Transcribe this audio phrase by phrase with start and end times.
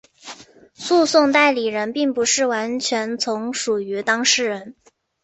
[0.73, 4.73] 诉讼代理人并不是完全从属于当事人。